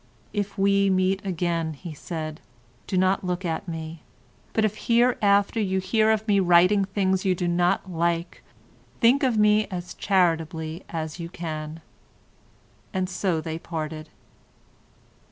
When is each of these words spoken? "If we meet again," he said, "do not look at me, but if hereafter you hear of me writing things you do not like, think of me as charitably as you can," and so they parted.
"If 0.33 0.57
we 0.57 0.89
meet 0.89 1.23
again," 1.23 1.73
he 1.75 1.93
said, 1.93 2.41
"do 2.87 2.97
not 2.97 3.23
look 3.23 3.45
at 3.45 3.67
me, 3.67 4.01
but 4.51 4.65
if 4.65 4.87
hereafter 4.87 5.59
you 5.59 5.77
hear 5.79 6.09
of 6.09 6.27
me 6.27 6.39
writing 6.39 6.85
things 6.85 7.23
you 7.23 7.35
do 7.35 7.47
not 7.47 7.87
like, 7.87 8.43
think 8.99 9.21
of 9.21 9.37
me 9.37 9.67
as 9.67 9.93
charitably 9.93 10.83
as 10.89 11.19
you 11.19 11.29
can," 11.29 11.81
and 12.91 13.07
so 13.07 13.41
they 13.41 13.59
parted. 13.59 14.09